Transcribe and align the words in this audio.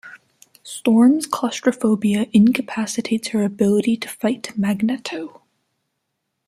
Storm's 0.63 1.27
claustrophobia 1.27 2.25
incapacitates 2.33 3.27
her 3.27 3.43
ability 3.43 3.95
to 3.95 4.09
fight 4.09 4.49
Magneto. 4.57 5.43